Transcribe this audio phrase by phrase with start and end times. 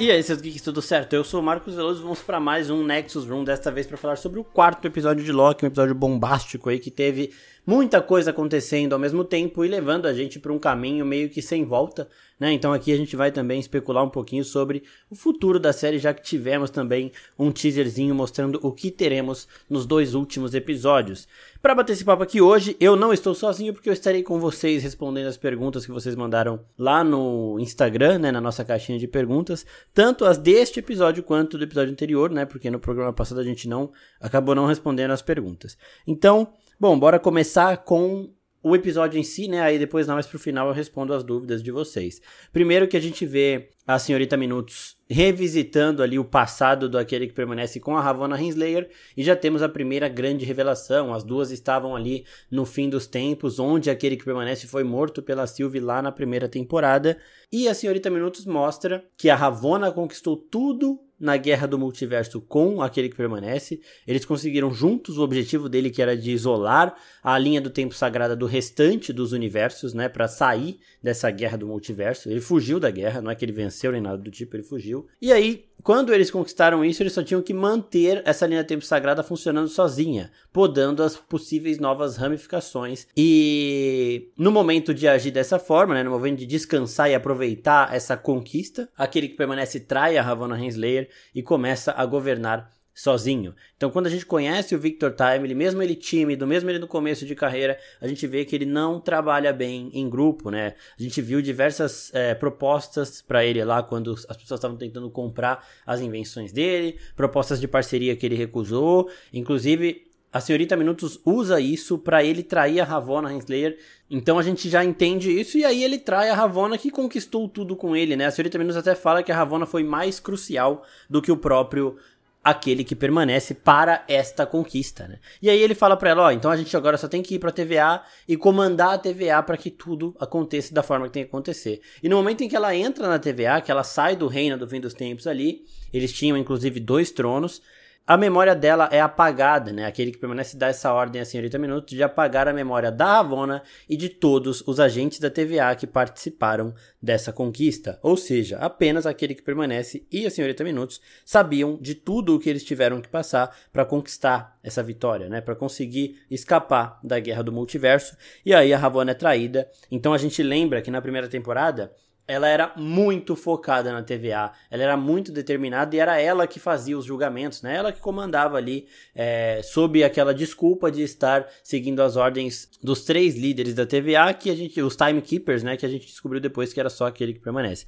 [0.00, 1.12] E aí, seus geeks, tudo certo?
[1.12, 4.16] Eu sou o Marcos Veloso vamos para mais um Nexus Room, desta vez para falar
[4.16, 7.34] sobre o quarto episódio de Loki, um episódio bombástico aí que teve
[7.70, 11.40] muita coisa acontecendo ao mesmo tempo e levando a gente para um caminho meio que
[11.40, 12.08] sem volta,
[12.38, 12.52] né?
[12.52, 16.12] Então aqui a gente vai também especular um pouquinho sobre o futuro da série, já
[16.12, 21.28] que tivemos também um teaserzinho mostrando o que teremos nos dois últimos episódios.
[21.62, 24.82] Para bater esse papo aqui hoje, eu não estou sozinho porque eu estarei com vocês
[24.82, 29.64] respondendo as perguntas que vocês mandaram lá no Instagram, né, na nossa caixinha de perguntas,
[29.94, 33.68] tanto as deste episódio quanto do episódio anterior, né, porque no programa passado a gente
[33.68, 35.78] não acabou não respondendo as perguntas.
[36.04, 39.60] Então, bom, bora começar com o episódio em si, né?
[39.60, 42.22] Aí depois, mais pro final, eu respondo as dúvidas de vocês.
[42.52, 47.34] Primeiro que a gente vê a senhorita Minutos revisitando ali o passado do aquele que
[47.34, 51.12] permanece com a Ravonna Henslayer e já temos a primeira grande revelação.
[51.12, 55.46] As duas estavam ali no fim dos tempos, onde aquele que permanece foi morto pela
[55.46, 57.18] Sylvie lá na primeira temporada.
[57.52, 62.80] E a senhorita Minutos mostra que a Ravonna conquistou tudo na guerra do multiverso com
[62.80, 63.80] aquele que permanece.
[64.06, 68.34] Eles conseguiram juntos o objetivo dele que era de isolar a linha do tempo sagrada
[68.34, 72.30] do restante dos universos, né, para sair dessa guerra do multiverso.
[72.30, 75.06] Ele fugiu da guerra, não é que ele venceu nem nada do tipo, ele fugiu.
[75.20, 79.22] E aí quando eles conquistaram isso, eles só tinham que manter essa linha tempo sagrada
[79.22, 83.06] funcionando sozinha, podando as possíveis novas ramificações.
[83.16, 88.16] E no momento de agir dessa forma, né, no momento de descansar e aproveitar essa
[88.16, 92.70] conquista, aquele que permanece trai a Ravonna Renslayer e começa a governar
[93.00, 93.54] sozinho.
[93.78, 97.24] Então, quando a gente conhece o Victor Time, mesmo ele tímido, mesmo ele no começo
[97.24, 100.74] de carreira, a gente vê que ele não trabalha bem em grupo, né?
[100.98, 105.66] A gente viu diversas é, propostas para ele lá quando as pessoas estavam tentando comprar
[105.86, 111.98] as invenções dele, propostas de parceria que ele recusou, inclusive a senhorita Minutos usa isso
[111.98, 113.78] para ele trair a Ravonna Henslayer.
[114.08, 117.74] Então a gente já entende isso e aí ele trai a Ravonna que conquistou tudo
[117.74, 118.26] com ele, né?
[118.26, 121.96] A senhorita Minutos até fala que a Ravonna foi mais crucial do que o próprio
[122.42, 125.18] aquele que permanece para esta conquista, né?
[125.42, 127.38] E aí ele fala para ela, ó, então a gente agora só tem que ir
[127.38, 131.22] para a TVA e comandar a TVA para que tudo aconteça da forma que tem
[131.22, 131.80] que acontecer.
[132.02, 134.66] E no momento em que ela entra na TVA, que ela sai do reino do
[134.66, 137.60] fim dos tempos ali, eles tinham inclusive dois tronos,
[138.06, 139.86] a memória dela é apagada, né?
[139.86, 143.62] Aquele que permanece dá essa ordem a senhorita Minutos de apagar a memória da Ravonna
[143.88, 148.00] e de todos os agentes da TVA que participaram dessa conquista.
[148.02, 152.50] Ou seja, apenas aquele que permanece e a senhorita Minutos sabiam de tudo o que
[152.50, 155.40] eles tiveram que passar para conquistar essa vitória, né?
[155.40, 158.16] Para conseguir escapar da guerra do multiverso.
[158.44, 159.70] E aí a Ravonna é traída.
[159.90, 161.92] Então a gente lembra que na primeira temporada
[162.30, 166.96] ela era muito focada na TVA, ela era muito determinada e era ela que fazia
[166.96, 167.74] os julgamentos, né?
[167.74, 173.36] Ela que comandava ali, é, sob aquela desculpa de estar seguindo as ordens dos três
[173.36, 175.76] líderes da TVA, que a gente, os timekeepers, né?
[175.76, 177.84] Que a gente descobriu depois que era só aquele que permanece.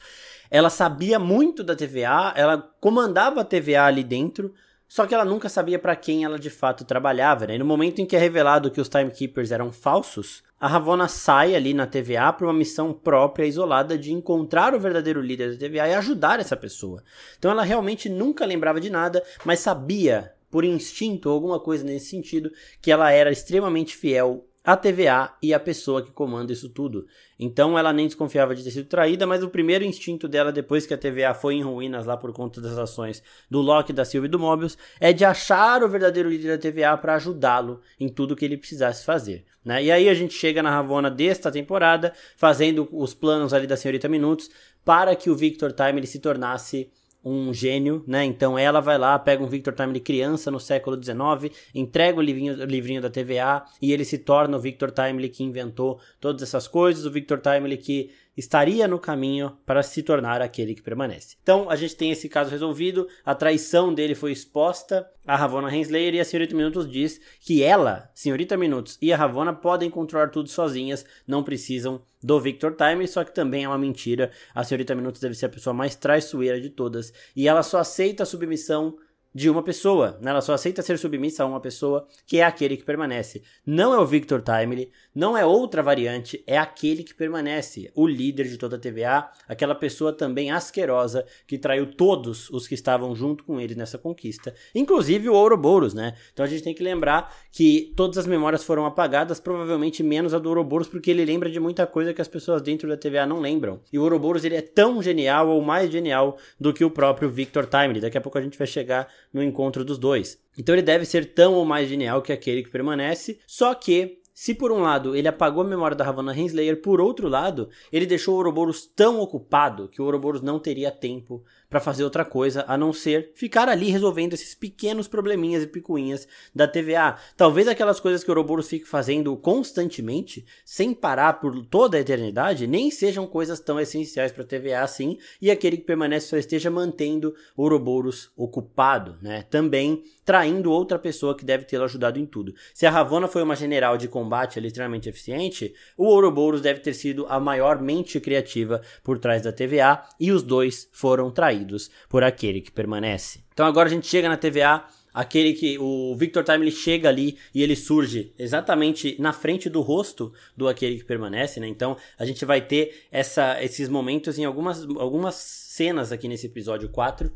[0.51, 4.53] Ela sabia muito da TVA, ela comandava a TVA ali dentro,
[4.89, 7.55] só que ela nunca sabia para quem ela de fato trabalhava, né?
[7.55, 11.57] E no momento em que é revelado que os timekeepers eram falsos, a Ravonna sai
[11.57, 15.89] ali na TVA para uma missão própria, isolada, de encontrar o verdadeiro líder da TVA
[15.89, 17.03] e ajudar essa pessoa.
[17.37, 22.11] Então ela realmente nunca lembrava de nada, mas sabia, por instinto ou alguma coisa nesse
[22.11, 27.07] sentido, que ela era extremamente fiel a TVA e a pessoa que comanda isso tudo.
[27.39, 30.95] Então ela nem desconfiava de ter sido traída, mas o primeiro instinto dela, depois que
[30.95, 34.31] a TVA foi em ruínas lá por conta das ações do Loki, da Sylvie e
[34.31, 38.45] do Mobius, é de achar o verdadeiro líder da TVA para ajudá-lo em tudo que
[38.45, 39.45] ele precisasse fazer.
[39.65, 39.85] Né?
[39.85, 44.09] E aí a gente chega na Ravona desta temporada, fazendo os planos ali da Senhorita
[44.09, 44.51] Minutos,
[44.85, 46.91] para que o Victor Time ele se tornasse
[47.25, 48.25] um gênio, né?
[48.25, 52.55] Então ela vai lá, pega um Victor Timely criança no século XIX, entrega o livrinho,
[52.55, 56.67] o livrinho da TVA e ele se torna o Victor Timely que inventou todas essas
[56.67, 61.37] coisas, o Victor Timely que estaria no caminho para se tornar aquele que permanece.
[61.43, 66.15] Então a gente tem esse caso resolvido, a traição dele foi exposta a Ravonna Henslayer
[66.15, 70.49] e a Senhorita Minutos diz que ela, Senhorita Minutos e a Ravonna podem controlar tudo
[70.49, 74.31] sozinhas, não precisam do Victor Time, só que também é uma mentira.
[74.55, 78.25] A Senhorita Minutos deve ser a pessoa mais traiçoeira de todas e ela só aceita
[78.25, 78.97] a submissão
[79.35, 80.19] de uma pessoa.
[80.21, 80.31] Né?
[80.31, 83.43] Ela só aceita ser submissa a uma pessoa que é aquele que permanece.
[83.65, 88.49] Não é o Victor Timely, não é outra variante, é aquele que permanece, o líder
[88.49, 93.45] de toda a TVA, aquela pessoa também asquerosa que traiu todos os que estavam junto
[93.45, 96.15] com ele nessa conquista, inclusive o Ouroboros, né?
[96.33, 100.39] Então a gente tem que lembrar que todas as memórias foram apagadas, provavelmente menos a
[100.39, 103.41] do Ouroboros, porque ele lembra de muita coisa que as pessoas dentro da TVA não
[103.41, 103.81] lembram.
[103.93, 107.67] E o Ouroboros ele é tão genial ou mais genial do que o próprio Victor
[107.67, 108.01] Timely.
[108.01, 110.39] Daqui a pouco a gente vai chegar no encontro dos dois.
[110.59, 114.55] Então ele deve ser tão ou mais genial que aquele que permanece, só que se
[114.55, 118.35] por um lado ele apagou a memória da Ravonna Henslayer, por outro lado, ele deixou
[118.35, 122.77] o Ouroboros tão ocupado que o Ouroboros não teria tempo para fazer outra coisa a
[122.77, 127.17] não ser ficar ali resolvendo esses pequenos probleminhas e picuinhas da TVA.
[127.35, 132.67] Talvez aquelas coisas que o Ouroboros fique fazendo constantemente, sem parar por toda a eternidade,
[132.67, 136.71] nem sejam coisas tão essenciais para a TVA assim, e aquele que permanece só esteja
[136.71, 139.43] mantendo o Ouroboros ocupado, né?
[139.49, 142.55] Também traindo outra pessoa que deve tê-lo ajudado em tudo.
[142.75, 147.25] Se a Ravonna foi uma general de combate extremamente eficiente, o Ouroboros deve ter sido
[147.31, 151.62] a maior mente criativa por trás da TVA e os dois foram traídos
[152.09, 153.41] por aquele que permanece.
[153.53, 157.37] Então agora a gente chega na TVA aquele que o Victor Time ele chega ali
[157.55, 161.69] e ele surge exatamente na frente do rosto do aquele que permanece, né?
[161.69, 166.89] Então a gente vai ter essa, esses momentos em algumas, algumas cenas aqui nesse episódio
[166.89, 167.31] 4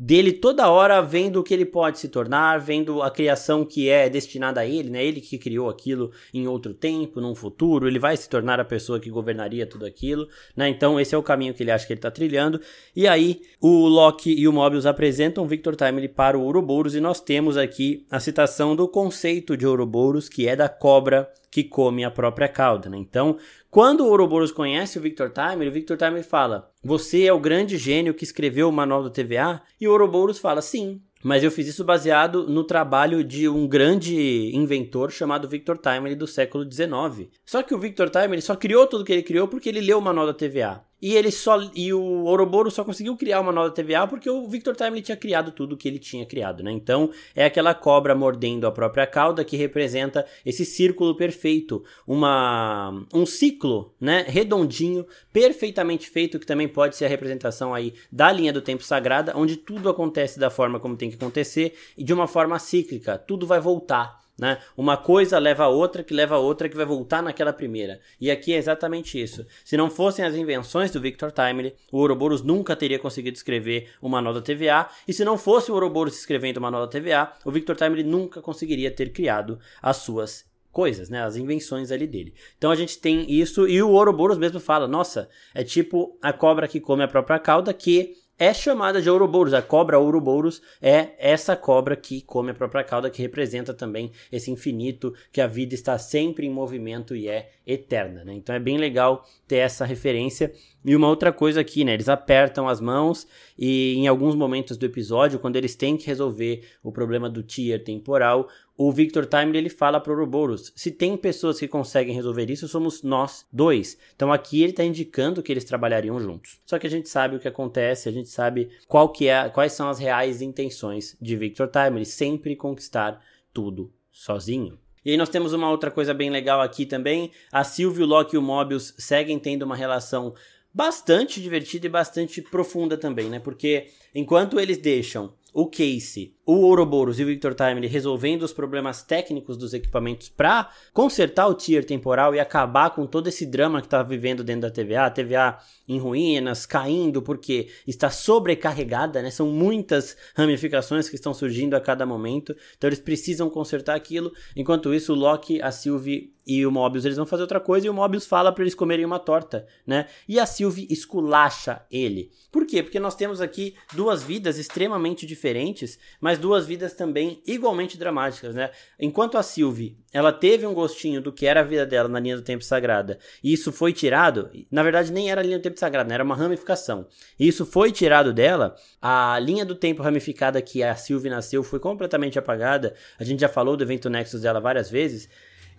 [0.00, 4.08] dele toda hora vendo o que ele pode se tornar, vendo a criação que é
[4.08, 5.04] destinada a ele, né?
[5.04, 8.98] Ele que criou aquilo em outro tempo, num futuro, ele vai se tornar a pessoa
[8.98, 10.26] que governaria tudo aquilo,
[10.56, 10.70] né?
[10.70, 12.58] Então esse é o caminho que ele acha que ele está trilhando.
[12.96, 17.20] E aí o Loki e o Mobius apresentam Victor Timely para o Ouroboros e nós
[17.20, 22.10] temos aqui a citação do conceito de Ouroboros, que é da cobra que come a
[22.10, 22.96] própria cauda, né?
[22.96, 23.36] Então,
[23.70, 27.76] quando o Ouroboros conhece o Victor Timer, o Victor Timer fala: Você é o grande
[27.76, 29.60] gênio que escreveu o manual da TVA?
[29.80, 34.50] E o Ouroboros fala: Sim, mas eu fiz isso baseado no trabalho de um grande
[34.54, 37.28] inventor chamado Victor Timer do século XIX.
[37.44, 40.02] Só que o Victor Timer só criou tudo que ele criou porque ele leu o
[40.02, 40.82] manual da TVA.
[41.00, 44.76] E ele só e o Ouroboros só conseguiu criar uma nova TVA porque o Victor
[44.76, 46.70] Time tinha criado tudo que ele tinha criado, né?
[46.70, 53.24] Então, é aquela cobra mordendo a própria cauda que representa esse círculo perfeito, uma um
[53.24, 58.60] ciclo, né, redondinho, perfeitamente feito que também pode ser a representação aí da linha do
[58.60, 62.58] tempo sagrada, onde tudo acontece da forma como tem que acontecer e de uma forma
[62.58, 64.58] cíclica, tudo vai voltar né?
[64.74, 68.00] Uma coisa leva a outra, que leva a outra, que vai voltar naquela primeira.
[68.18, 69.46] E aqui é exatamente isso.
[69.62, 74.22] Se não fossem as invenções do Victor Timely, o Ouroboros nunca teria conseguido escrever uma
[74.22, 74.88] nova TVA.
[75.06, 78.90] E se não fosse o Ouroboros escrevendo uma nova TVA, o Victor Timely nunca conseguiria
[78.90, 81.22] ter criado as suas coisas, né?
[81.22, 82.32] As invenções ali dele.
[82.56, 86.66] Então a gente tem isso e o Ouroboros mesmo fala, nossa, é tipo a cobra
[86.66, 89.52] que come a própria cauda que é chamada de Ouroboros.
[89.52, 94.50] A cobra Ouroboros é essa cobra que come a própria cauda, que representa também esse
[94.50, 98.24] infinito, que a vida está sempre em movimento e é eterna.
[98.24, 98.32] Né?
[98.32, 100.50] Então é bem legal ter essa referência.
[100.82, 101.92] E uma outra coisa aqui, né?
[101.92, 103.28] Eles apertam as mãos
[103.58, 107.84] e em alguns momentos do episódio, quando eles têm que resolver o problema do tier
[107.84, 108.48] temporal,
[108.82, 112.66] o Victor Timer ele fala para o Ouroboros: se tem pessoas que conseguem resolver isso,
[112.66, 113.98] somos nós dois.
[114.16, 116.58] Então aqui ele está indicando que eles trabalhariam juntos.
[116.64, 119.74] Só que a gente sabe o que acontece, a gente sabe qual que é, quais
[119.74, 123.22] são as reais intenções de Victor Timer, sempre conquistar
[123.52, 124.78] tudo sozinho.
[125.04, 127.32] E aí nós temos uma outra coisa bem legal aqui também.
[127.52, 130.34] A Sylvie, o Loki e o Mobius seguem tendo uma relação
[130.72, 133.40] bastante divertida e bastante profunda também, né?
[133.40, 139.02] Porque enquanto eles deixam o Casey, o Ouroboros e o Victor Time resolvendo os problemas
[139.02, 143.86] técnicos dos equipamentos para consertar o tier temporal e acabar com todo esse drama que
[143.86, 145.58] está vivendo dentro da TVA, a TVA
[145.88, 149.30] em ruínas, caindo porque está sobrecarregada, né?
[149.30, 154.32] São muitas ramificações que estão surgindo a cada momento, então eles precisam consertar aquilo.
[154.56, 157.90] Enquanto isso, o Loki, a Sylvie e o Mobius eles vão fazer outra coisa e
[157.90, 160.06] o Mobius fala para eles comerem uma torta, né?
[160.28, 162.30] E a Sylvie esculacha ele.
[162.50, 162.82] Por quê?
[162.82, 168.70] Porque nós temos aqui duas vidas extremamente diferentes, mas duas vidas também igualmente dramáticas, né?
[168.98, 172.36] Enquanto a Sylvie, ela teve um gostinho do que era a vida dela na linha
[172.36, 175.78] do tempo sagrada, e isso foi tirado, na verdade nem era a linha do tempo
[175.78, 176.14] sagrado, né?
[176.14, 177.06] era uma ramificação.
[177.38, 181.78] E isso foi tirado dela, a linha do tempo ramificada que a Sylvie nasceu foi
[181.78, 182.94] completamente apagada.
[183.18, 185.28] A gente já falou do evento Nexus dela várias vezes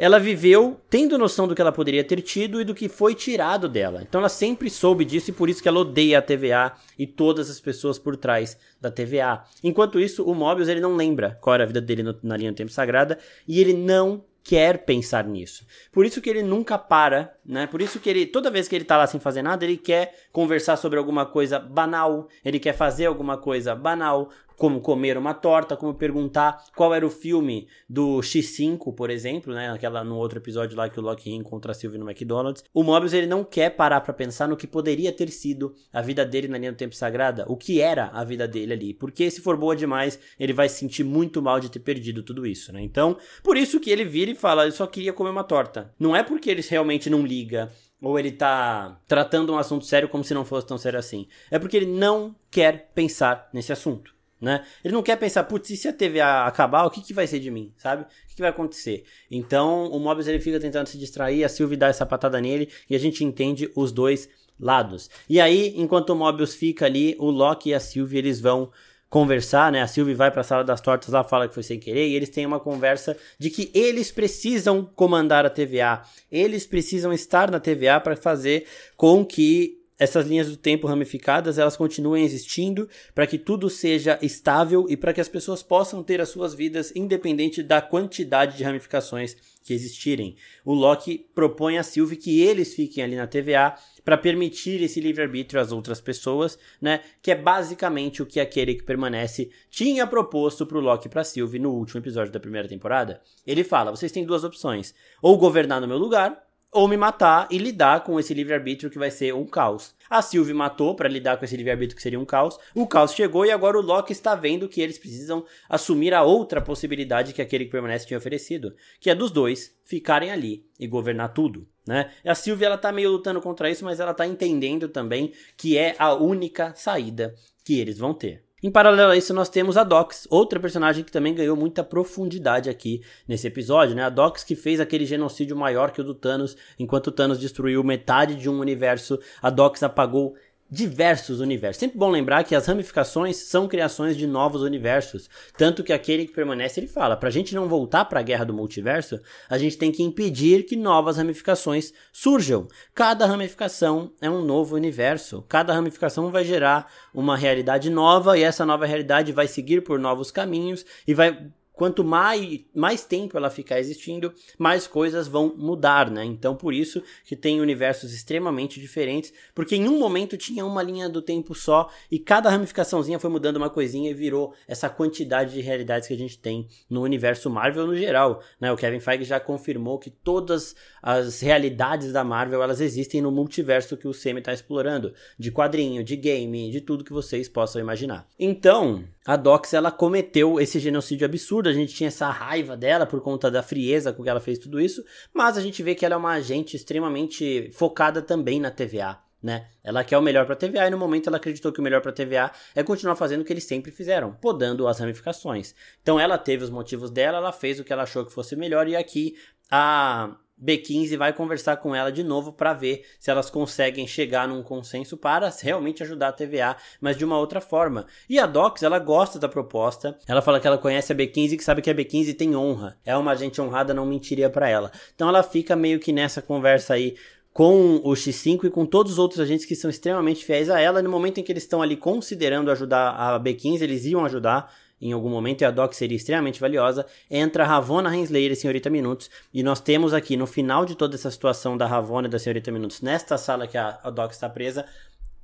[0.02, 3.70] ela viveu tendo noção do que ela poderia ter tido e do que foi tirado
[3.70, 4.02] dela.
[4.02, 7.52] Então ela sempre soube disso e por isso que ela odeia a TVA e todas
[7.52, 9.44] as pessoas por trás da TVA.
[9.64, 12.52] Enquanto isso, o Mobius ele não lembra qual era a vida dele no, na linha
[12.52, 15.68] do tempo sagrada e ele não quer pensar nisso.
[15.92, 17.68] Por isso que ele nunca para, né?
[17.68, 20.16] Por isso que ele, toda vez que ele tá lá sem fazer nada, ele quer
[20.32, 24.32] conversar sobre alguma coisa banal, ele quer fazer alguma coisa banal,
[24.62, 29.72] como comer uma torta, como perguntar qual era o filme do X5, por exemplo, né?
[29.72, 32.64] Aquela no outro episódio lá que o Loki encontra a Sylvie no McDonald's.
[32.72, 36.24] O Mobius ele não quer parar para pensar no que poderia ter sido a vida
[36.24, 39.42] dele na linha do tempo sagrada, o que era a vida dele ali, porque se
[39.42, 42.84] for boa demais, ele vai se sentir muito mal de ter perdido tudo isso, né?
[42.84, 45.92] Então, por isso que ele vira e fala, eu só queria comer uma torta.
[46.00, 50.24] Não é porque ele realmente não liga ou ele tá tratando um assunto sério como
[50.24, 51.28] se não fosse tão sério assim.
[51.50, 54.66] É porque ele não quer pensar nesse assunto né?
[54.84, 57.40] Ele não quer pensar, putz, e se a TV acabar, o que, que vai ser
[57.40, 58.02] de mim, sabe?
[58.04, 59.04] O que, que vai acontecer?
[59.30, 62.96] Então, o Mobius ele fica tentando se distrair, a Sylvie dá essa patada nele e
[62.96, 64.28] a gente entende os dois
[64.60, 65.10] lados.
[65.30, 68.72] E aí, enquanto o Mobius fica ali, o Loki e a Sylvie eles vão
[69.12, 69.82] conversar, né?
[69.82, 72.16] A Sylvie vai para a sala das tortas lá, fala que foi sem querer, e
[72.16, 76.02] eles têm uma conversa de que eles precisam comandar a TVA.
[76.32, 81.78] Eles precisam estar na TVA para fazer com que essas linhas do tempo ramificadas elas
[81.78, 86.30] continuem existindo para que tudo seja estável e para que as pessoas possam ter as
[86.30, 90.36] suas vidas independente da quantidade de ramificações que existirem.
[90.66, 95.62] O Loki propõe a Sylvie que eles fiquem ali na TVA para permitir esse livre-arbítrio
[95.62, 97.02] às outras pessoas, né?
[97.22, 101.24] Que é basicamente o que aquele que permanece tinha proposto para o Loki e para
[101.24, 103.22] Sylvie no último episódio da primeira temporada.
[103.46, 107.58] Ele fala: vocês têm duas opções: ou governar no meu lugar ou me matar e
[107.58, 109.94] lidar com esse livre-arbítrio que vai ser um caos.
[110.10, 112.58] A Sylvie matou para lidar com esse livre-arbítrio que seria um caos.
[112.74, 116.62] O caos chegou e agora o Loki está vendo que eles precisam assumir a outra
[116.62, 121.34] possibilidade que aquele que permanece tinha oferecido, que é dos dois ficarem ali e governar
[121.34, 122.12] tudo, né?
[122.24, 125.78] E a Sylvie ela tá meio lutando contra isso, mas ela tá entendendo também que
[125.78, 128.44] é a única saída que eles vão ter.
[128.64, 132.70] Em paralelo a isso, nós temos a Dox, outra personagem que também ganhou muita profundidade
[132.70, 134.04] aqui nesse episódio, né?
[134.04, 137.84] A Dox que fez aquele genocídio maior que o do Thanos, enquanto o Thanos destruiu
[137.84, 140.36] metade de um universo, a Dox apagou
[140.72, 141.82] diversos universos.
[141.82, 145.30] Sempre bom lembrar que as ramificações são criações de novos universos.
[145.58, 148.46] Tanto que aquele que permanece, ele fala, para a gente não voltar para a guerra
[148.46, 152.70] do multiverso, a gente tem que impedir que novas ramificações surjam.
[152.96, 155.44] Cada ramificação é um novo universo.
[155.50, 160.32] Cada ramificação vai gerar uma realidade nova e essa nova realidade vai seguir por novos
[160.32, 166.24] caminhos e vai quanto mais, mais tempo ela ficar existindo, mais coisas vão mudar, né?
[166.24, 171.10] Então, por isso que tem universos extremamente diferentes, porque em um momento tinha uma linha
[171.10, 175.62] do tempo só e cada ramificaçãozinha foi mudando uma coisinha e virou essa quantidade de
[175.62, 178.72] realidades que a gente tem no universo Marvel no geral, né?
[178.72, 183.98] O Kevin Feige já confirmou que todas as realidades da Marvel, elas existem no multiverso
[183.98, 188.28] que o Semi está explorando, de quadrinho, de game, de tudo que vocês possam imaginar.
[188.40, 193.22] Então, a Dox ela cometeu esse genocídio absurdo, a gente tinha essa raiva dela por
[193.22, 196.16] conta da frieza com que ela fez tudo isso, mas a gente vê que ela
[196.16, 199.20] é uma agente extremamente focada também na TVA.
[199.42, 199.68] Né?
[199.84, 202.00] Ela quer o melhor para a TVA e no momento ela acreditou que o melhor
[202.00, 205.74] para a TVA é continuar fazendo o que eles sempre fizeram, podando as ramificações.
[206.02, 208.88] Então ela teve os motivos dela, ela fez o que ela achou que fosse melhor
[208.88, 209.36] e aqui
[209.72, 214.62] a B15 vai conversar com ela de novo para ver se elas conseguem chegar num
[214.62, 218.06] consenso para realmente ajudar a TVA, mas de uma outra forma.
[218.30, 220.18] E a Docs, ela gosta da proposta.
[220.28, 222.98] Ela fala que ela conhece a B15 e que sabe que a B15 tem honra.
[223.06, 224.92] É uma agente honrada, não mentiria para ela.
[225.16, 227.16] Então ela fica meio que nessa conversa aí
[227.54, 231.02] com o X5 e com todos os outros agentes que são extremamente fiéis a ela.
[231.02, 235.12] No momento em que eles estão ali considerando ajudar a B15, eles iam ajudar em
[235.12, 237.06] algum momento e a Doc seria extremamente valiosa.
[237.30, 239.30] Entra Ravonna Renslayer e Senhorita Minutos.
[239.54, 242.72] E nós temos aqui, no final de toda essa situação da Ravonna e da Senhorita
[242.72, 244.86] Minutos, nesta sala que a, a Doc está presa,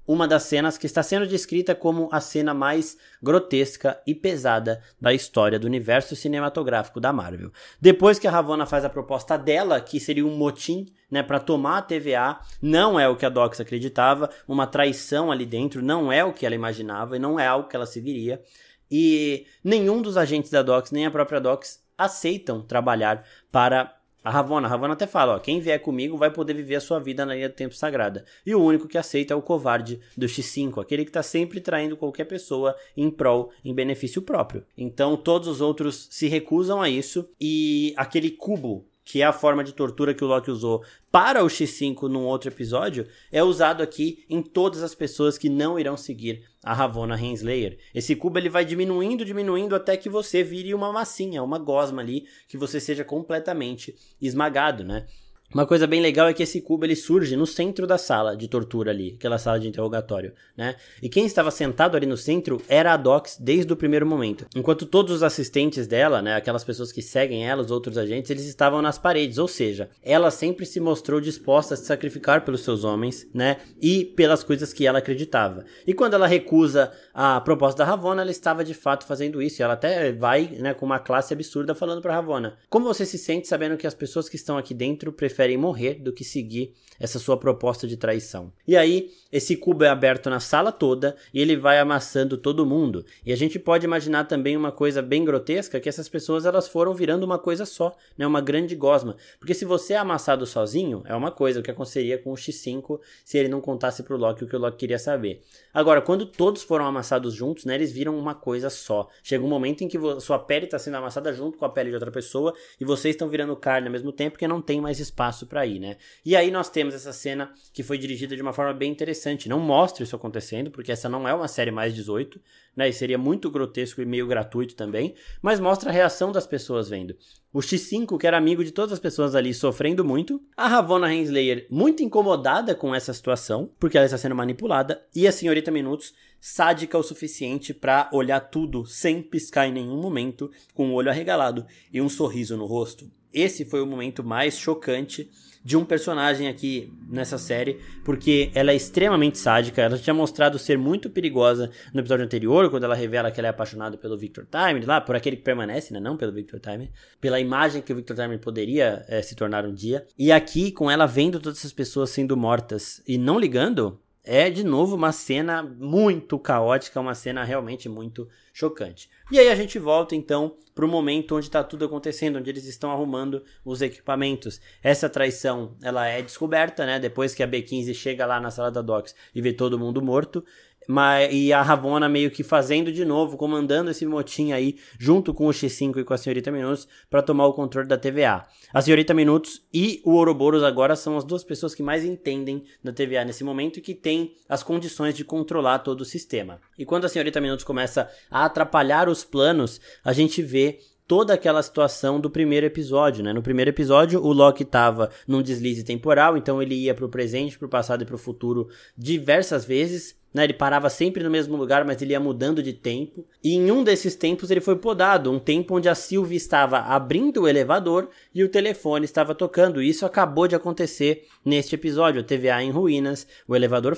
[0.08, 5.14] uma das cenas que está sendo descrita como a cena mais grotesca e pesada da
[5.14, 7.52] história do universo cinematográfico da Marvel.
[7.80, 11.80] Depois que a Ravonna faz a proposta dela, que seria um motim né, para tomar
[11.80, 16.24] a TVA, não é o que a Dox acreditava, uma traição ali dentro, não é
[16.24, 18.42] o que ela imaginava e não é algo que ela seguiria.
[18.90, 24.68] E nenhum dos agentes da Docs, nem a própria Docs, aceitam trabalhar para a Ravonna.
[24.68, 27.34] A Ravonna até fala: ó, quem vier comigo vai poder viver a sua vida na
[27.34, 28.26] linha do tempo sagrada.
[28.46, 31.96] E o único que aceita é o covarde do X5, aquele que está sempre traindo
[31.96, 34.66] qualquer pessoa em prol, em benefício próprio.
[34.78, 39.64] Então todos os outros se recusam a isso e aquele cubo que é a forma
[39.64, 44.26] de tortura que o Loki usou para o X5 num outro episódio, é usado aqui
[44.30, 47.80] em todas as pessoas que não irão seguir a Ravonna Renslayer.
[47.96, 52.28] Esse cubo ele vai diminuindo, diminuindo até que você vire uma massinha, uma gosma ali,
[52.50, 55.08] que você seja completamente esmagado, né?
[55.54, 58.50] Uma coisa bem legal é que esse cubo ele surge no centro da sala de
[58.50, 60.76] tortura ali, aquela sala de interrogatório, né?
[61.02, 64.46] E quem estava sentado ali no centro era a Dox desde o primeiro momento.
[64.54, 68.46] Enquanto todos os assistentes dela, né, aquelas pessoas que seguem ela, os outros agentes, eles
[68.46, 72.84] estavam nas paredes, ou seja, ela sempre se mostrou disposta a se sacrificar pelos seus
[72.84, 75.64] homens, né, e pelas coisas que ela acreditava.
[75.88, 79.62] E quando ela recusa a proposta da Ravonna, ela estava de fato fazendo isso.
[79.62, 83.18] E ela até vai, né, com uma classe absurda falando para Ravonna: "Como você se
[83.18, 86.74] sente sabendo que as pessoas que estão aqui dentro preferem preferem morrer do que seguir
[87.00, 88.52] essa sua proposta de traição.
[88.68, 93.06] E aí, esse cubo é aberto na sala toda e ele vai amassando todo mundo.
[93.26, 96.94] E a gente pode imaginar também uma coisa bem grotesca, que essas pessoas elas foram
[96.94, 99.16] virando uma coisa só, né, uma grande gosma.
[99.40, 103.00] Porque se você é amassado sozinho, é uma coisa, o que aconteceria com o X5
[103.24, 105.42] se ele não contasse pro Loki o que o Loki queria saber.
[105.74, 109.08] Agora, quando todos foram amassados juntos, né, eles viram uma coisa só.
[109.22, 111.96] Chega um momento em que sua pele está sendo amassada junto com a pele de
[111.96, 115.28] outra pessoa e vocês estão virando carne ao mesmo tempo que não tem mais espaço
[115.28, 115.98] espaço para ir, né?
[116.26, 119.17] E aí nós temos essa cena que foi dirigida de uma forma bem interessante.
[119.50, 122.40] Não mostra isso acontecendo, porque essa não é uma série mais 18,
[122.76, 122.90] né?
[122.90, 127.16] E seria muito grotesco e meio gratuito também, mas mostra a reação das pessoas vendo.
[127.52, 130.42] O X5, que era amigo de todas as pessoas ali, sofrendo muito.
[130.56, 135.04] A Ravonna Henslayer, muito incomodada com essa situação, porque ela está sendo manipulada.
[135.16, 140.52] E a Senhorita Minutos, sádica o suficiente para olhar tudo sem piscar em nenhum momento,
[140.74, 143.10] com o olho arregalado e um sorriso no rosto.
[143.34, 145.30] Esse foi o momento mais chocante
[145.68, 149.82] de um personagem aqui nessa série, porque ela é extremamente sádica.
[149.82, 153.50] Ela tinha mostrado ser muito perigosa no episódio anterior, quando ela revela que ela é
[153.50, 156.00] apaixonada pelo Victor Time, lá, por aquele que permanece, né?
[156.00, 159.74] Não pelo Victor Time, pela imagem que o Victor Time poderia é, se tornar um
[159.74, 160.08] dia.
[160.18, 164.64] E aqui, com ela vendo todas essas pessoas sendo mortas e não ligando, é de
[164.64, 169.10] novo uma cena muito caótica, uma cena realmente muito chocante.
[169.32, 172.66] E aí a gente volta então para o momento onde está tudo acontecendo, onde eles
[172.66, 174.60] estão arrumando os equipamentos.
[174.84, 177.00] Essa traição, ela é descoberta, né?
[177.00, 180.44] Depois que a B15 chega lá na sala da Docs e vê todo mundo morto,
[180.88, 185.48] mas, e a Ravona meio que fazendo de novo, comandando esse motim aí, junto com
[185.48, 188.46] o X5 e com a Senhorita Minutos, para tomar o controle da TVA.
[188.74, 192.94] A Senhorita Minutos e o Ouroboros agora são as duas pessoas que mais entendem da
[192.94, 196.60] TVA nesse momento e que têm as condições de controlar todo o sistema.
[196.78, 201.64] E quando a Senhorita Minutos começa a atrapalhar os planos, a gente vê toda aquela
[201.64, 203.32] situação do primeiro episódio, né?
[203.32, 207.58] No primeiro episódio, o Loki estava num deslize temporal, então ele ia para o presente,
[207.58, 208.68] para o passado e para o futuro
[208.98, 210.16] diversas vezes.
[210.38, 213.26] Né, ele parava sempre no mesmo lugar, mas ele ia mudando de tempo.
[213.44, 217.42] E em um desses tempos ele foi podado, um tempo onde a Sylvie estava abrindo
[217.42, 219.82] o elevador e o telefone estava tocando.
[219.82, 222.22] Isso acabou de acontecer neste episódio.
[222.22, 223.96] A TVA em ruínas, o elevador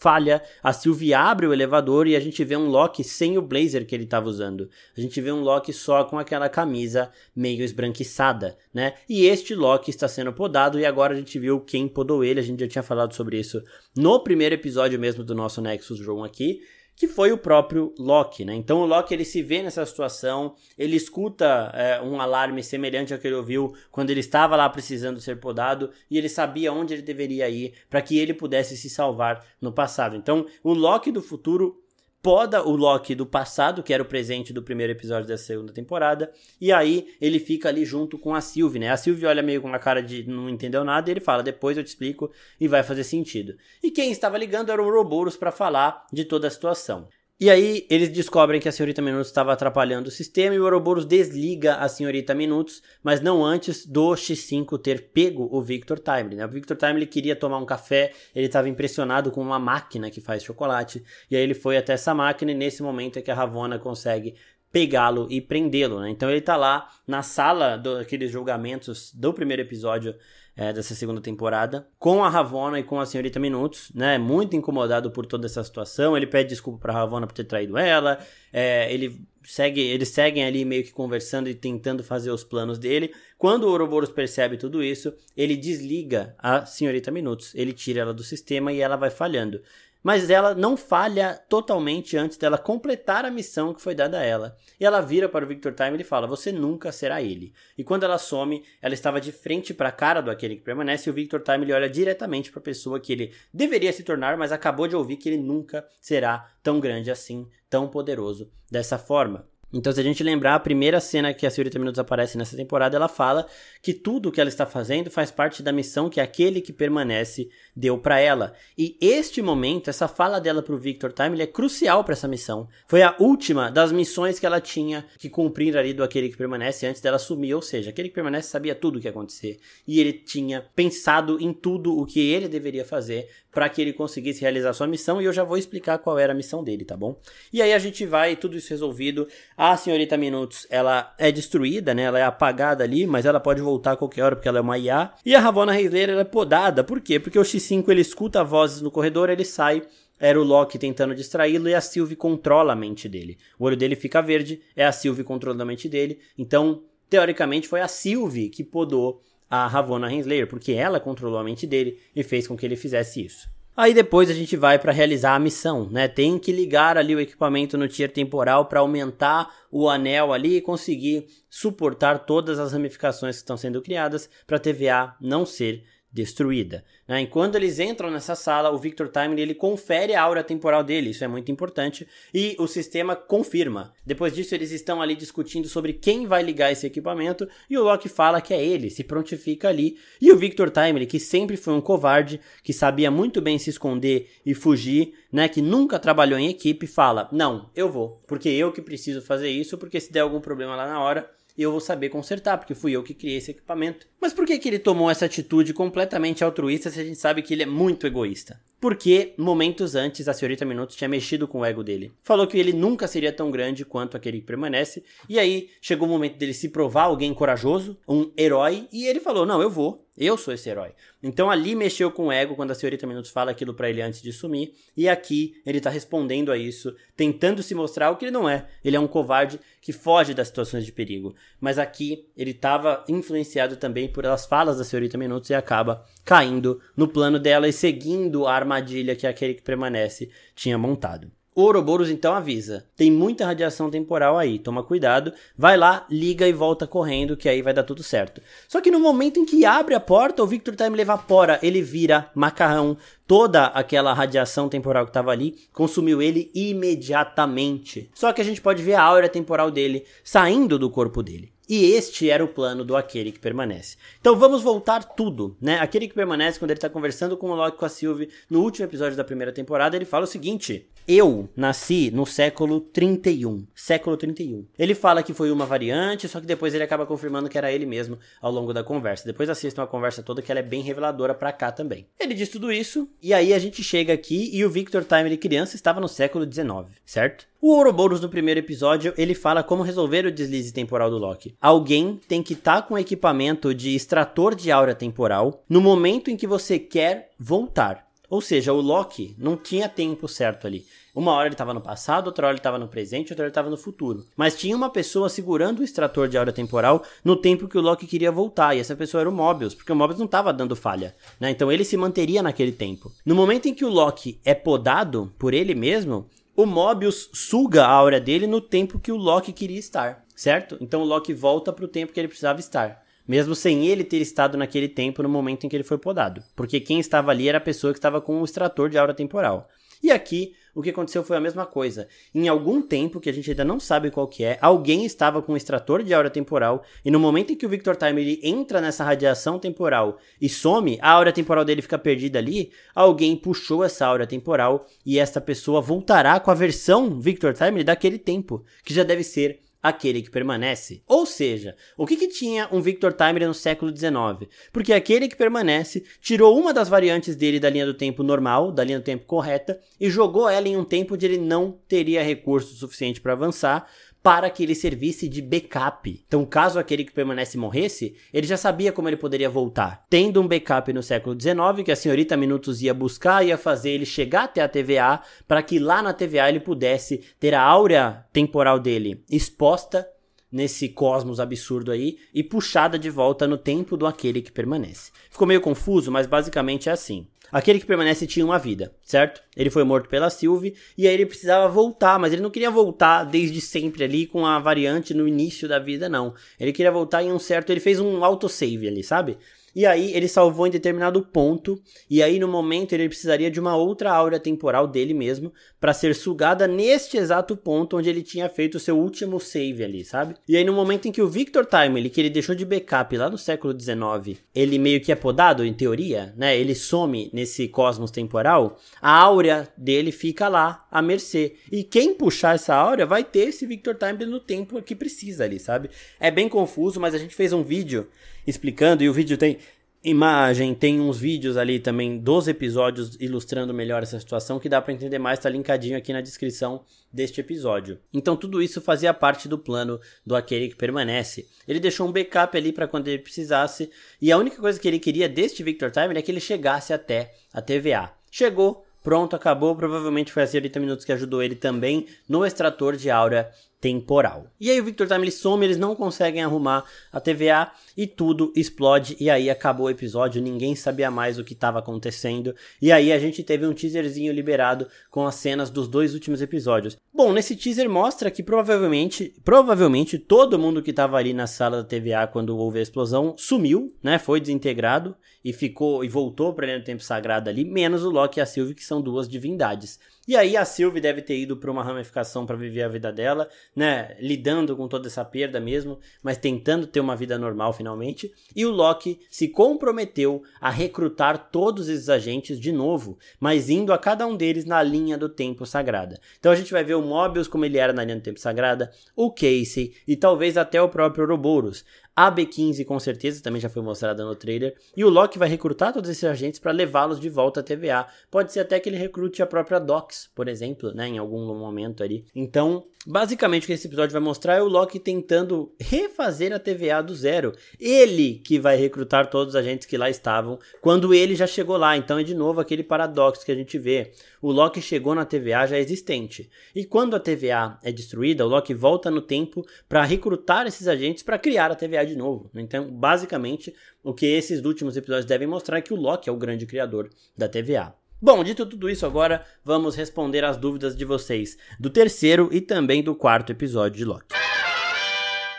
[0.00, 3.86] falha, a Sylvie abre o elevador e a gente vê um Loki sem o blazer
[3.86, 4.68] que ele estava usando.
[4.96, 8.94] A gente vê um Loki só com aquela camisa meio esbranquiçada, né?
[9.06, 12.42] E este Loki está sendo podado e agora a gente viu quem podou ele, a
[12.42, 13.62] gente já tinha falado sobre isso
[13.94, 16.62] no primeiro episódio mesmo do nosso Nexus Room aqui
[17.00, 18.54] que foi o próprio Loki, né?
[18.54, 23.18] Então o Loki ele se vê nessa situação, ele escuta é, um alarme semelhante ao
[23.18, 27.00] que ele ouviu quando ele estava lá precisando ser podado e ele sabia onde ele
[27.00, 30.14] deveria ir para que ele pudesse se salvar no passado.
[30.14, 31.79] Então o Loki do futuro
[32.22, 36.30] poda o Loki do passado, que era o presente do primeiro episódio da segunda temporada,
[36.60, 38.90] e aí ele fica ali junto com a Sylvie, né?
[38.90, 41.76] A Sylvie olha meio com uma cara de não entendeu nada e ele fala: "Depois
[41.76, 42.30] eu te explico"
[42.60, 43.56] e vai fazer sentido.
[43.82, 47.08] E quem estava ligando era o Ouroboros para falar de toda a situação.
[47.40, 51.06] E aí eles descobrem que a senhorita Minutos estava atrapalhando o sistema e o Ouroboros
[51.06, 56.34] desliga a senhorita Minutos, mas não antes do X5 ter pego o Victor Time.
[56.34, 56.44] Né?
[56.44, 60.20] O Victor Time ele queria tomar um café, ele estava impressionado com uma máquina que
[60.20, 63.34] faz chocolate, e aí ele foi até essa máquina e nesse momento é que a
[63.34, 64.34] Ravonna consegue
[64.70, 65.98] pegá-lo e prendê-lo.
[66.00, 66.10] Né?
[66.10, 70.14] Então ele está lá na sala daqueles julgamentos do primeiro episódio
[70.60, 74.18] é, dessa segunda temporada, com a Ravonna e com a Senhorita Minutos, né?
[74.18, 76.14] Muito incomodado por toda essa situação.
[76.14, 78.18] Ele pede desculpa pra Ravonna por ter traído ela.
[78.52, 83.10] É, ele segue, eles seguem ali meio que conversando e tentando fazer os planos dele.
[83.38, 87.54] Quando o Ouroboros percebe tudo isso, ele desliga a Senhorita Minutos.
[87.54, 89.62] Ele tira ela do sistema e ela vai falhando
[90.02, 94.56] mas ela não falha totalmente antes dela completar a missão que foi dada a ela.
[94.78, 97.52] E ela vira para o Victor Time e fala: Você nunca será ele.
[97.76, 101.08] E quando ela some, ela estava de frente para a cara do aquele que permanece
[101.08, 104.52] e o Victor Time olha diretamente para a pessoa que ele deveria se tornar, mas
[104.52, 109.49] acabou de ouvir que ele nunca será tão grande assim, tão poderoso dessa forma.
[109.72, 112.96] Então, se a gente lembrar, a primeira cena que a Senhorita Minutos aparece nessa temporada,
[112.96, 113.46] ela fala
[113.80, 117.48] que tudo o que ela está fazendo faz parte da missão que aquele que permanece
[117.74, 118.52] deu para ela.
[118.76, 122.68] E este momento, essa fala dela pro Victor Time, é crucial para essa missão.
[122.88, 126.86] Foi a última das missões que ela tinha que cumprir ali do aquele que permanece
[126.86, 130.00] antes dela sumir, ou seja, aquele que permanece sabia tudo o que ia acontecer e
[130.00, 134.72] ele tinha pensado em tudo o que ele deveria fazer para que ele conseguisse realizar
[134.72, 137.18] sua missão e eu já vou explicar qual era a missão dele, tá bom?
[137.52, 139.26] E aí a gente vai, tudo isso resolvido.
[139.62, 142.04] A senhorita Minutos, ela é destruída, né?
[142.04, 144.78] Ela é apagada ali, mas ela pode voltar a qualquer hora porque ela é uma
[144.78, 145.12] IA.
[145.22, 147.20] E a Ravonna Reisler, ela é podada, por quê?
[147.20, 149.82] Porque o X5 ele escuta vozes no corredor, ele sai
[150.18, 153.36] era o Loki tentando distraí-lo e a Sylvie controla a mente dele.
[153.58, 156.20] O olho dele fica verde, é a Sylvie controlando a mente dele.
[156.38, 159.20] Então, teoricamente, foi a Sylvie que podou
[159.50, 163.22] a Ravonna Renslayer, porque ela controlou a mente dele e fez com que ele fizesse
[163.22, 163.46] isso.
[163.80, 166.06] Aí depois a gente vai para realizar a missão, né?
[166.06, 170.60] Tem que ligar ali o equipamento no tier temporal para aumentar o anel ali e
[170.60, 176.84] conseguir suportar todas as ramificações que estão sendo criadas para a TVA não ser destruída.
[177.06, 177.22] Né?
[177.22, 181.10] E quando eles entram nessa sala, o Victor Timely ele confere a aura temporal dele,
[181.10, 183.94] isso é muito importante, e o sistema confirma.
[184.04, 188.08] Depois disso, eles estão ali discutindo sobre quem vai ligar esse equipamento, e o Loki
[188.08, 189.96] fala que é ele, se prontifica ali.
[190.20, 194.30] E o Victor Timely, que sempre foi um covarde, que sabia muito bem se esconder
[194.44, 198.82] e fugir, né, que nunca trabalhou em equipe, fala: "Não, eu vou, porque eu que
[198.82, 202.08] preciso fazer isso, porque se der algum problema lá na hora, e eu vou saber
[202.08, 204.06] consertar, porque fui eu que criei esse equipamento.
[204.20, 207.54] Mas por que, que ele tomou essa atitude completamente altruísta se a gente sabe que
[207.54, 208.60] ele é muito egoísta?
[208.80, 212.12] Porque momentos antes a senhorita Minutos tinha mexido com o ego dele.
[212.22, 215.04] Falou que ele nunca seria tão grande quanto aquele que permanece.
[215.28, 219.44] E aí chegou o momento dele se provar alguém corajoso, um herói, e ele falou:
[219.44, 220.06] Não, eu vou.
[220.20, 220.92] Eu sou esse herói.
[221.22, 224.20] Então ali mexeu com o ego quando a senhorita Minutos fala aquilo para ele antes
[224.20, 224.74] de sumir.
[224.94, 228.68] E aqui ele tá respondendo a isso, tentando se mostrar o que ele não é.
[228.84, 231.34] Ele é um covarde que foge das situações de perigo.
[231.58, 236.82] Mas aqui ele estava influenciado também por as falas da senhorita Minutos e acaba caindo
[236.94, 241.32] no plano dela e seguindo a armadilha que aquele que permanece tinha montado.
[241.54, 246.86] Ouroboros então avisa: tem muita radiação temporal aí, toma cuidado, vai lá, liga e volta
[246.86, 248.40] correndo, que aí vai dar tudo certo.
[248.68, 252.30] Só que no momento em que abre a porta, o Victor Time evapora, ele vira
[252.34, 258.08] macarrão, toda aquela radiação temporal que estava ali consumiu ele imediatamente.
[258.14, 261.52] Só que a gente pode ver a aura temporal dele saindo do corpo dele.
[261.70, 263.96] E este era o plano do Aquele que Permanece.
[264.20, 265.78] Então vamos voltar tudo, né?
[265.78, 268.86] Aquele que Permanece, quando ele está conversando com o Loki com a Sylvie no último
[268.86, 273.68] episódio da primeira temporada, ele fala o seguinte: Eu nasci no século 31.
[273.72, 274.66] Século 31.
[274.76, 277.86] Ele fala que foi uma variante, só que depois ele acaba confirmando que era ele
[277.86, 279.24] mesmo ao longo da conversa.
[279.24, 282.04] Depois assistam a conversa toda, que ela é bem reveladora para cá também.
[282.18, 285.36] Ele diz tudo isso, e aí a gente chega aqui e o Victor Time de
[285.36, 287.48] criança estava no século 19, certo?
[287.62, 291.54] O Ouroboros no primeiro episódio, ele fala como resolver o deslize temporal do Loki.
[291.60, 296.36] Alguém tem que estar tá com equipamento de extrator de aura temporal no momento em
[296.36, 298.06] que você quer voltar.
[298.30, 300.86] Ou seja, o Loki não tinha tempo certo ali.
[301.14, 303.50] Uma hora ele estava no passado, outra hora ele estava no presente, outra hora ele
[303.50, 304.24] estava no futuro.
[304.34, 308.06] Mas tinha uma pessoa segurando o extrator de aura temporal no tempo que o Loki
[308.06, 308.74] queria voltar.
[308.74, 311.14] E essa pessoa era o Mobius, porque o Mobius não estava dando falha.
[311.38, 311.50] Né?
[311.50, 313.12] Então ele se manteria naquele tempo.
[313.26, 317.90] No momento em que o Loki é podado por ele mesmo, o Mobius suga a
[317.90, 320.78] aura dele no tempo que o Loki queria estar, certo?
[320.80, 323.04] Então o Loki volta para o tempo que ele precisava estar.
[323.28, 326.42] Mesmo sem ele ter estado naquele tempo no momento em que ele foi podado.
[326.56, 329.68] Porque quem estava ali era a pessoa que estava com o extrator de aura temporal.
[330.02, 332.08] E aqui o que aconteceu foi a mesma coisa.
[332.34, 335.52] Em algum tempo, que a gente ainda não sabe qual que é, alguém estava com
[335.52, 339.04] um extrator de aura temporal, e no momento em que o Victor Time entra nessa
[339.04, 344.26] radiação temporal e some, a aura temporal dele fica perdida ali, alguém puxou essa aura
[344.26, 349.22] temporal e essa pessoa voltará com a versão Victor Time daquele tempo, que já deve
[349.22, 351.02] ser aquele que permanece.
[351.06, 354.50] Ou seja, o que, que tinha um Victor Timer no século XIX?
[354.72, 358.84] Porque aquele que permanece tirou uma das variantes dele da linha do tempo normal, da
[358.84, 362.74] linha do tempo correta, e jogou ela em um tempo onde ele não teria recurso
[362.74, 363.88] suficiente para avançar,
[364.22, 366.22] para que ele servisse de backup.
[366.26, 370.04] Então, caso aquele que permanece morresse, ele já sabia como ele poderia voltar.
[370.10, 374.06] Tendo um backup no século XIX, que a senhorita Minutos ia buscar, ia fazer ele
[374.06, 378.78] chegar até a TVA, para que lá na TVA ele pudesse ter a áurea temporal
[378.78, 380.06] dele exposta
[380.50, 385.12] nesse cosmos absurdo aí e puxada de volta no tempo do aquele que permanece.
[385.30, 387.26] Ficou meio confuso, mas basicamente é assim.
[387.52, 389.42] Aquele que permanece tinha uma vida, certo?
[389.56, 393.24] Ele foi morto pela Sylvie e aí ele precisava voltar, mas ele não queria voltar
[393.24, 396.34] desde sempre ali com a variante no início da vida, não.
[396.58, 397.70] Ele queria voltar em um certo.
[397.70, 399.36] Ele fez um autosave ali, sabe?
[399.74, 403.76] E aí ele salvou em determinado ponto, e aí no momento ele precisaria de uma
[403.76, 408.76] outra aura temporal dele mesmo para ser sugada neste exato ponto onde ele tinha feito
[408.76, 410.34] o seu último save ali, sabe?
[410.48, 413.16] E aí no momento em que o Victor Time, ele que ele deixou de backup
[413.16, 416.58] lá no século 19, ele meio que é podado em teoria, né?
[416.58, 421.54] Ele some nesse cosmos temporal, a áurea dele fica lá à mercê.
[421.70, 425.58] E quem puxar essa áurea vai ter esse Victor Time no tempo que precisa ali,
[425.58, 425.90] sabe?
[426.18, 428.08] É bem confuso, mas a gente fez um vídeo
[428.50, 429.58] explicando, e o vídeo tem
[430.02, 434.94] imagem, tem uns vídeos ali também dos episódios ilustrando melhor essa situação que dá para
[434.94, 436.82] entender mais, tá linkadinho aqui na descrição
[437.12, 437.98] deste episódio.
[438.12, 441.46] Então tudo isso fazia parte do plano do aquele que permanece.
[441.68, 444.98] Ele deixou um backup ali para quando ele precisasse, e a única coisa que ele
[444.98, 448.10] queria deste Victor Time é que ele chegasse até a TVA.
[448.30, 453.10] Chegou, pronto, acabou, provavelmente foi a 30 minutos que ajudou ele também no extrator de
[453.10, 454.46] aura temporal.
[454.60, 458.52] E aí o Victor Time ele some, eles não conseguem arrumar a TVA e tudo
[458.54, 462.54] explode e aí acabou o episódio, ninguém sabia mais o que estava acontecendo.
[462.80, 466.96] E aí a gente teve um teaserzinho liberado com as cenas dos dois últimos episódios.
[467.12, 471.88] Bom, nesse teaser mostra que provavelmente, provavelmente todo mundo que estava ali na sala da
[471.88, 474.18] TVA quando houve a explosão sumiu, né?
[474.18, 478.42] Foi desintegrado e ficou e voltou para o tempo sagrado ali, menos o Loki e
[478.42, 479.98] a Sylvie que são duas divindades.
[480.30, 483.48] E aí a Sylvie deve ter ido para uma ramificação para viver a vida dela,
[483.74, 488.32] né, lidando com toda essa perda mesmo, mas tentando ter uma vida normal finalmente.
[488.54, 493.98] E o Loki se comprometeu a recrutar todos esses agentes de novo, mas indo a
[493.98, 496.20] cada um deles na linha do tempo sagrada.
[496.38, 498.92] Então a gente vai ver o Mobius como ele era na linha do tempo sagrada,
[499.16, 501.84] o Casey e talvez até o próprio Ouroboros.
[502.14, 504.74] A B15 com certeza também já foi mostrada no trailer.
[504.96, 508.06] E o Loki vai recrutar todos esses agentes para levá-los de volta à TVA.
[508.30, 512.02] Pode ser até que ele recrute a própria Docs, por exemplo, né, em algum momento
[512.02, 512.24] ali.
[512.34, 517.02] Então, basicamente o que esse episódio vai mostrar é o Loki tentando refazer a TVA
[517.02, 517.52] do zero.
[517.78, 521.96] Ele que vai recrutar todos os agentes que lá estavam quando ele já chegou lá.
[521.96, 524.12] Então é de novo aquele paradoxo que a gente vê.
[524.42, 526.50] O Loki chegou na TVA já existente.
[526.74, 531.22] E quando a TVA é destruída, o Loki volta no tempo para recrutar esses agentes
[531.22, 532.50] para criar a TVA de novo.
[532.54, 536.36] Então, basicamente, o que esses últimos episódios devem mostrar é que o Loki é o
[536.38, 537.94] grande criador da TVA.
[538.22, 543.02] Bom, dito tudo isso, agora vamos responder as dúvidas de vocês do terceiro e também
[543.02, 544.39] do quarto episódio de Loki.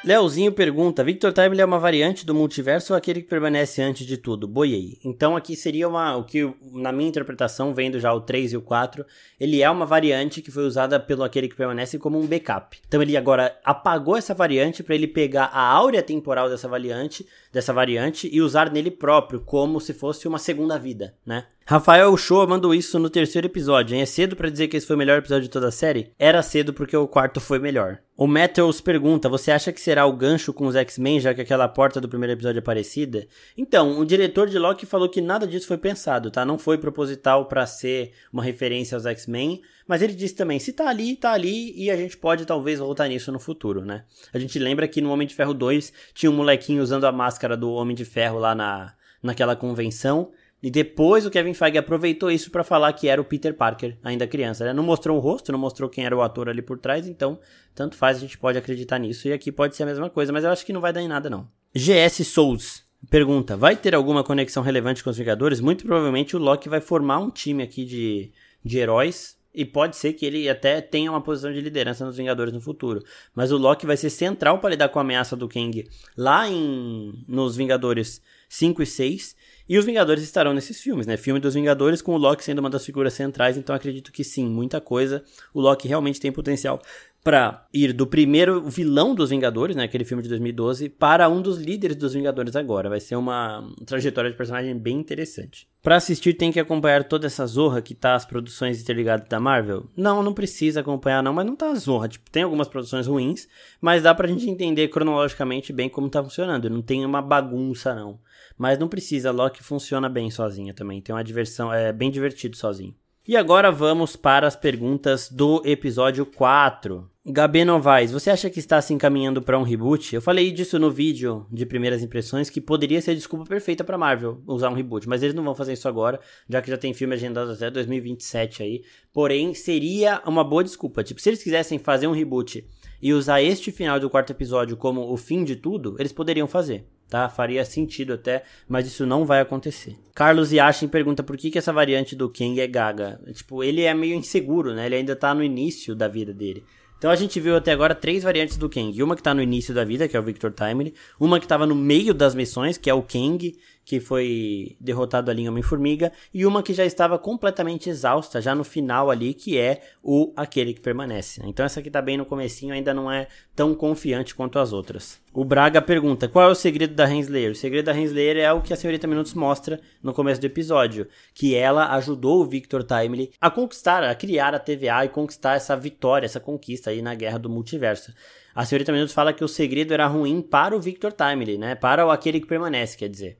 [0.03, 4.17] Leozinho pergunta: Victor Time é uma variante do multiverso ou aquele que permanece antes de
[4.17, 4.47] tudo?
[4.47, 4.97] Boiei.
[5.05, 6.15] Então aqui seria uma.
[6.17, 9.05] O que, na minha interpretação, vendo já o 3 e o 4,
[9.39, 12.79] ele é uma variante que foi usada pelo aquele que permanece como um backup.
[12.87, 17.73] Então ele agora apagou essa variante para ele pegar a áurea temporal dessa variante, dessa
[17.73, 21.45] variante e usar nele próprio, como se fosse uma segunda vida, né?
[21.65, 24.01] Rafael Show mandou isso no terceiro episódio, hein?
[24.01, 26.11] É cedo para dizer que esse foi o melhor episódio de toda a série?
[26.17, 27.99] Era cedo porque o quarto foi melhor.
[28.17, 31.67] O Metals pergunta: Você acha que será o gancho com os X-Men, já que aquela
[31.67, 33.25] porta do primeiro episódio é parecida?
[33.57, 36.43] Então, o diretor de Loki falou que nada disso foi pensado, tá?
[36.43, 40.87] Não foi proposital para ser uma referência aos X-Men, mas ele disse também: se tá
[40.87, 44.03] ali, tá ali, e a gente pode talvez voltar nisso no futuro, né?
[44.33, 47.55] A gente lembra que no Homem de Ferro 2 tinha um molequinho usando a máscara
[47.57, 50.31] do Homem de Ferro lá na, naquela convenção.
[50.63, 54.27] E depois o Kevin Feige aproveitou isso para falar que era o Peter Parker, ainda
[54.27, 54.63] criança.
[54.63, 54.73] Né?
[54.73, 57.39] Não mostrou o rosto, não mostrou quem era o ator ali por trás, então
[57.73, 59.27] tanto faz, a gente pode acreditar nisso.
[59.27, 61.07] E aqui pode ser a mesma coisa, mas eu acho que não vai dar em
[61.07, 61.49] nada não.
[61.73, 65.59] GS Souls pergunta: vai ter alguma conexão relevante com os Vingadores?
[65.59, 68.31] Muito provavelmente o Loki vai formar um time aqui de,
[68.63, 69.37] de heróis.
[69.53, 73.03] E pode ser que ele até tenha uma posição de liderança nos Vingadores no futuro.
[73.35, 75.87] Mas o Loki vai ser central para lidar com a ameaça do Kang
[76.17, 79.35] lá em nos Vingadores 5 e 6
[79.71, 81.15] e os Vingadores estarão nesses filmes, né?
[81.15, 84.45] Filme dos Vingadores com o Loki sendo uma das figuras centrais, então acredito que sim,
[84.45, 85.23] muita coisa.
[85.53, 86.81] O Loki realmente tem potencial
[87.23, 91.57] para ir do primeiro vilão dos Vingadores, né, aquele filme de 2012, para um dos
[91.57, 92.89] líderes dos Vingadores agora.
[92.89, 95.67] Vai ser uma trajetória de personagem bem interessante.
[95.83, 99.87] Para assistir tem que acompanhar toda essa zorra que tá as produções interligadas da Marvel?
[99.95, 102.07] Não, não precisa acompanhar não, mas não tá zorra.
[102.07, 103.47] Tipo, tem algumas produções ruins,
[103.79, 106.69] mas dá pra gente entender cronologicamente bem como tá funcionando.
[106.69, 108.19] Não tem uma bagunça não.
[108.57, 111.01] Mas não precisa, Loki funciona bem sozinha também.
[111.01, 112.93] Tem uma diversão, é bem divertido sozinho.
[113.31, 117.09] E agora vamos para as perguntas do episódio 4.
[117.25, 120.13] Gabi Novaes, você acha que está se encaminhando para um reboot?
[120.13, 123.97] Eu falei disso no vídeo de primeiras impressões que poderia ser a desculpa perfeita para
[123.97, 126.93] Marvel usar um reboot, mas eles não vão fazer isso agora, já que já tem
[126.93, 128.83] filme agendado até 2027 aí.
[129.13, 131.01] Porém, seria uma boa desculpa.
[131.01, 132.67] Tipo, se eles quisessem fazer um reboot
[133.01, 136.85] e usar este final do quarto episódio como o fim de tudo, eles poderiam fazer
[137.11, 137.27] tá?
[137.27, 139.97] Faria sentido até, mas isso não vai acontecer.
[140.15, 143.19] Carlos Yashin pergunta por que, que essa variante do King é gaga.
[143.33, 144.85] Tipo, ele é meio inseguro, né?
[144.85, 146.63] Ele ainda tá no início da vida dele.
[146.97, 149.03] Então a gente viu até agora três variantes do Kang.
[149.03, 150.93] Uma que tá no início da vida, que é o Victor Timely.
[151.19, 155.43] Uma que tava no meio das missões, que é o Kang, que foi derrotado ali
[155.43, 156.11] em Homem-Formiga.
[156.33, 160.73] E uma que já estava completamente exausta, já no final ali, que é o Aquele
[160.73, 161.41] que Permanece.
[161.45, 165.19] Então essa aqui tá bem no comecinho, ainda não é tão confiante quanto as outras.
[165.33, 167.51] O Braga pergunta: qual é o segredo da Henslayer?
[167.51, 171.07] O segredo da Henslayer é o que a senhorita Minutos mostra no começo do episódio,
[171.33, 175.75] que ela ajudou o Victor Timely a conquistar, a criar a TVA e conquistar essa
[175.75, 178.13] vitória, essa conquista aí na guerra do multiverso.
[178.53, 181.75] A senhorita Minutos fala que o segredo era ruim para o Victor Timely, né?
[181.75, 183.37] Para o aquele que permanece, quer dizer.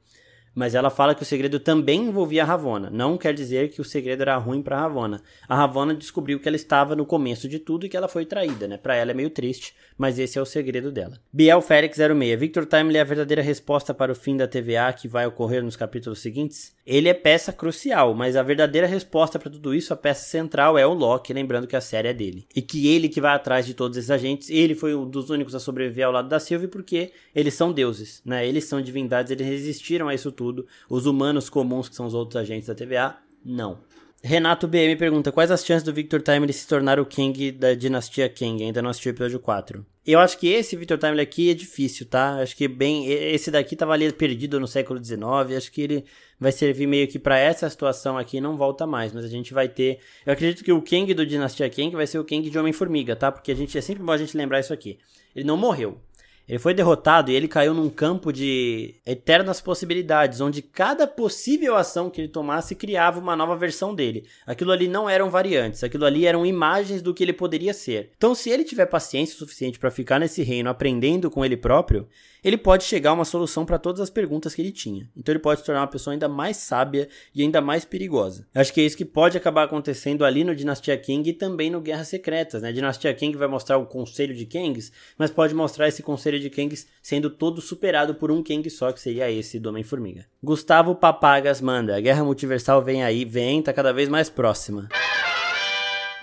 [0.54, 2.90] Mas ela fala que o segredo também envolvia a Ravonna.
[2.90, 5.22] Não quer dizer que o segredo era ruim para Ravonna.
[5.48, 8.68] A Ravonna descobriu que ela estava no começo de tudo e que ela foi traída,
[8.68, 8.78] né?
[8.78, 11.18] Para ela é meio triste, mas esse é o segredo dela.
[11.32, 12.40] Biel Félix 06.
[12.40, 15.78] Victor Timely é a verdadeira resposta para o fim da TVA que vai ocorrer nos
[15.78, 16.76] capítulos seguintes?
[16.86, 20.86] Ele é peça crucial, mas a verdadeira resposta para tudo isso, a peça central é
[20.86, 22.46] o Loki, lembrando que a série é dele.
[22.54, 25.56] E que ele que vai atrás de todos esses agentes, ele foi um dos únicos
[25.56, 28.46] a sobreviver ao lado da Sylvie porque eles são deuses, né?
[28.46, 30.41] Eles são divindades, eles resistiram a isso tudo.
[30.90, 33.80] Os humanos comuns, que são os outros agentes da TVA, não.
[34.24, 38.30] Renato BM pergunta: quais as chances do Victor Timely se tornar o King da dinastia
[38.30, 38.64] King?
[38.64, 39.84] Ainda não assisti o episódio 4.
[40.06, 42.36] Eu acho que esse Victor Timely aqui é difícil, tá?
[42.36, 43.08] Acho que bem.
[43.08, 45.22] Esse daqui tava ali perdido no século XIX.
[45.58, 46.06] Acho que ele
[46.40, 49.12] vai servir meio que para essa situação aqui e não volta mais.
[49.12, 50.00] Mas a gente vai ter.
[50.26, 53.32] Eu acredito que o King do Dinastia King vai ser o King de Homem-Formiga, tá?
[53.32, 55.00] Porque a gente é sempre bom a gente lembrar isso aqui.
[55.36, 56.00] Ele não morreu.
[56.48, 62.10] Ele foi derrotado e ele caiu num campo de eternas possibilidades, onde cada possível ação
[62.10, 64.26] que ele tomasse criava uma nova versão dele.
[64.46, 68.12] Aquilo ali não eram variantes, aquilo ali eram imagens do que ele poderia ser.
[68.18, 72.08] Então, se ele tiver paciência suficiente para ficar nesse reino aprendendo com ele próprio,
[72.44, 75.10] ele pode chegar a uma solução para todas as perguntas que ele tinha.
[75.16, 78.48] Então ele pode se tornar uma pessoa ainda mais sábia e ainda mais perigosa.
[78.54, 81.80] Acho que é isso que pode acabar acontecendo ali no Dinastia King e também no
[81.82, 82.72] Guerras Secretas, né?
[82.72, 86.88] Dinastia King vai mostrar o conselho de Kangs, mas pode mostrar esse conselho de Kangs
[87.02, 90.26] sendo todo superado por um Kang só, que seria esse do Homem-Formiga.
[90.42, 94.90] Gustavo Papagas manda: a Guerra Multiversal vem aí, vem, tá cada vez mais próxima.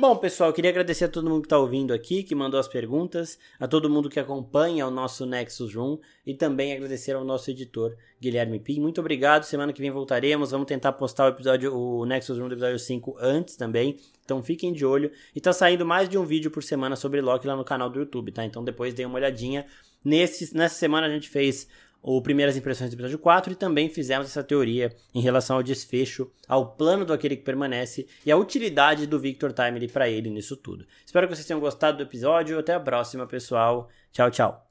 [0.00, 3.37] Bom, pessoal, queria agradecer a todo mundo que está ouvindo aqui, que mandou as perguntas,
[3.58, 7.96] a todo mundo que acompanha o nosso Nexus Room e também agradecer ao nosso editor,
[8.20, 8.78] Guilherme Pim.
[8.78, 9.42] Muito obrigado.
[9.42, 10.52] Semana que vem voltaremos.
[10.52, 13.96] Vamos tentar postar o episódio, o Nexus Room do episódio 5 antes também.
[14.24, 15.11] Então fiquem de olho.
[15.34, 17.98] E tá saindo mais de um vídeo por semana sobre Loki lá no canal do
[17.98, 18.44] YouTube, tá?
[18.44, 19.66] Então depois dê uma olhadinha.
[20.04, 21.66] Nesse, nessa semana a gente fez
[22.02, 26.30] o Primeiras Impressões do episódio 4 e também fizemos essa teoria em relação ao desfecho,
[26.46, 30.56] ao plano do aquele que permanece e a utilidade do Victor Timely para ele nisso
[30.56, 30.87] tudo.
[31.04, 32.58] Espero que vocês tenham gostado do episódio.
[32.58, 33.88] Até a próxima, pessoal.
[34.12, 34.64] Tchau, tchau.